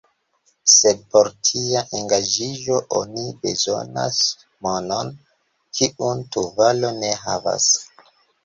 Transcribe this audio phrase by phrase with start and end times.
[0.75, 4.23] Sed por tia engaĝiĝo oni bezonas
[4.69, 5.13] monon,
[5.81, 7.71] kiun Tuvalo ne havas.